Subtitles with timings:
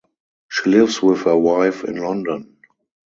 [0.49, 2.57] She lives with her wife in London.